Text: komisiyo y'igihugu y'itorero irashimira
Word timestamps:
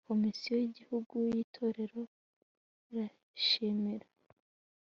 komisiyo 0.09 0.53
y'igihugu 0.61 1.13
y'itorero 1.33 2.01
irashimira 2.89 4.07